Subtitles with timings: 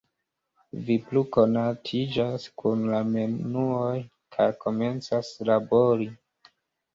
[0.85, 3.93] Vi plu konatiĝas kun la menuoj
[4.39, 6.11] kaj komencas labori.